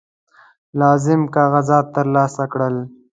لازم 0.79 1.21
کاغذات 1.35 1.85
ترلاسه 1.95 2.43
کړل. 2.53 2.75